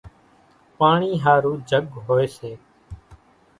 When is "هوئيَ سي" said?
2.05-2.51